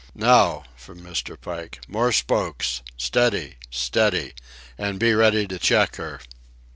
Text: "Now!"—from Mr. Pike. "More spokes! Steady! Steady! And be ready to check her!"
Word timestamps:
"Now!"—from 0.15 1.01
Mr. 1.03 1.39
Pike. 1.39 1.79
"More 1.87 2.11
spokes! 2.11 2.81
Steady! 2.97 3.57
Steady! 3.69 4.33
And 4.75 4.99
be 4.99 5.13
ready 5.13 5.45
to 5.45 5.59
check 5.59 5.97
her!" 5.97 6.19